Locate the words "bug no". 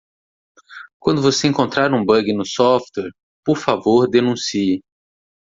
2.03-2.43